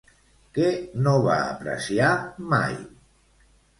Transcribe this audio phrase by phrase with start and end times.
[0.57, 0.69] Què
[1.07, 2.11] no va apreciar
[2.55, 2.77] mai?